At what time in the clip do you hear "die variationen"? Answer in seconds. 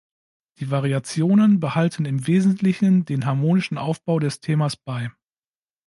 0.57-1.59